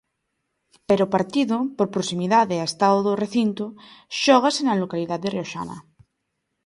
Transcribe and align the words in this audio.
Pero 0.87 1.01
o 1.05 1.11
partido, 1.15 1.57
por 1.77 1.87
proximidade 1.95 2.53
e 2.57 2.67
estado 2.69 2.99
do 3.07 3.13
recinto, 3.23 3.65
xógase 4.21 4.61
na 4.63 4.79
localidade 4.83 5.31
rioxana. 5.35 5.77